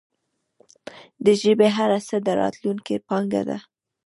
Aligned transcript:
د 1.25 1.25
ژبي 1.41 1.69
هره 1.77 1.97
هڅه 2.05 2.17
د 2.25 2.27
راتلونکې 2.41 2.95
پانګه 3.07 3.41
ده. 3.49 3.57